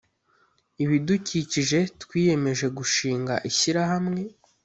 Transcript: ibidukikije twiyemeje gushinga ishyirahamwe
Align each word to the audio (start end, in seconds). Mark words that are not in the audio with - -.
ibidukikije 0.83 1.79
twiyemeje 2.01 2.65
gushinga 2.77 3.33
ishyirahamwe 3.49 4.19